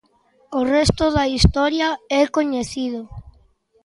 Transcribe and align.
O 0.59 0.61
resto 0.75 1.05
da 1.15 1.25
historia 1.35 1.89
é 2.21 2.23
coñecido. 2.35 3.01